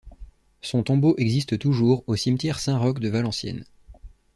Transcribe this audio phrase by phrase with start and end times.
[0.61, 3.65] Son tombeau existe toujours au cimetière Saint-Roch de Valenciennes.